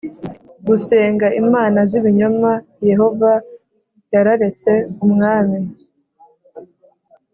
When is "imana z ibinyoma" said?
1.41-2.51